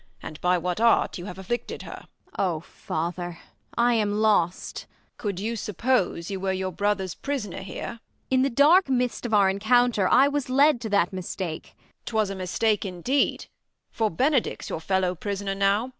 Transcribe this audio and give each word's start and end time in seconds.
And 0.23 0.41
by 0.41 0.57
what 0.57 0.81
art 0.81 1.19
you 1.19 1.25
have 1.25 1.37
afflicted 1.37 1.83
her. 1.83 2.07
Ang. 2.35 2.35
Oh, 2.39 2.59
Father, 2.61 3.37
I 3.77 3.93
am 3.93 4.13
lost! 4.13 4.79
Fri. 4.79 4.87
Tho. 4.87 4.95
Could 5.19 5.39
you 5.39 5.55
suppose 5.55 6.31
You 6.31 6.39
were 6.39 6.51
your 6.51 6.71
brother 6.71 7.03
s 7.03 7.13
prisoner 7.13 7.61
here 7.61 7.85
1 7.85 7.91
Ang. 7.91 7.99
In 8.31 8.41
the 8.41 8.49
dark 8.49 8.89
mist 8.89 9.27
of 9.27 9.33
our 9.35 9.47
encounter, 9.47 10.07
I 10.09 10.27
was 10.27 10.49
led 10.49 10.81
to 10.81 10.89
that 10.89 11.13
mistake. 11.13 11.75
Fry. 11.75 11.75
Tho. 11.75 12.01
'Twas 12.05 12.29
a 12.31 12.35
mistake 12.35 12.83
indeed; 12.83 13.45
For 13.91 14.09
Benedick's 14.09 14.71
your 14.71 14.81
fellow 14.81 15.13
prisoner 15.13 15.53
now. 15.53 15.89